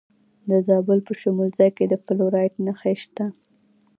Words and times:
د 0.49 0.51
زابل 0.67 0.99
په 1.07 1.13
شمولزای 1.21 1.69
کې 1.77 1.85
د 1.87 1.93
فلورایټ 2.05 2.53
نښې 2.65 2.95
شته. 3.03 3.25